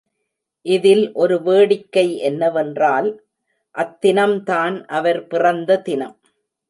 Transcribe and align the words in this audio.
இதில் 0.65 1.13
ஒரு 1.13 1.41
வேடிக்கை 1.41 2.17
என்னவென்றால், 2.17 3.09
அத்தினம்தான் 3.75 4.85
அவர் 4.85 5.27
பிறந்த 5.27 5.77
தினம். 5.77 6.17